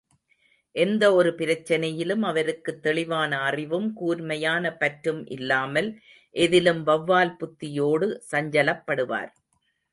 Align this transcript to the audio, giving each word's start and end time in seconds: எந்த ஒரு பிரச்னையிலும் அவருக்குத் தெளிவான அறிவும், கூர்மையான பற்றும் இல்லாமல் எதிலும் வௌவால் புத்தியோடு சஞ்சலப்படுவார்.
எந்த 0.75 1.13
ஒரு 1.13 1.29
பிரச்னையிலும் 1.31 2.21
அவருக்குத் 2.21 2.81
தெளிவான 2.81 3.39
அறிவும், 3.39 3.93
கூர்மையான 3.93 4.73
பற்றும் 4.75 5.27
இல்லாமல் 5.27 6.01
எதிலும் 6.35 6.87
வௌவால் 6.87 7.37
புத்தியோடு 7.37 8.23
சஞ்சலப்படுவார். 8.31 9.31